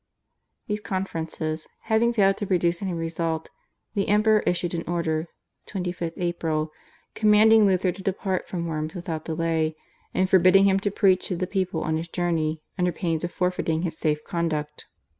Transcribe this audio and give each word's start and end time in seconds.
These 0.65 0.81
conferences 0.81 1.67
having 1.83 2.11
failed 2.11 2.37
to 2.37 2.47
produce 2.47 2.81
any 2.81 2.91
result 2.95 3.51
the 3.93 4.07
Emperor 4.07 4.39
issued 4.47 4.73
an 4.73 4.83
order 4.87 5.27
(25th 5.67 6.13
April) 6.17 6.71
commanding 7.13 7.67
Luther 7.67 7.91
to 7.91 8.01
depart 8.01 8.47
from 8.47 8.65
Worms 8.65 8.95
without 8.95 9.25
delay, 9.25 9.75
and 10.11 10.27
forbidding 10.27 10.65
him 10.65 10.79
to 10.79 10.89
preach 10.89 11.27
to 11.27 11.35
the 11.35 11.45
people 11.45 11.83
on 11.83 11.97
his 11.97 12.07
journey 12.07 12.63
under 12.79 12.91
pain 12.91 13.19
of 13.23 13.31
forfeiting 13.31 13.83
his 13.83 13.95
safe 13.95 14.23
conduct. 14.23 14.87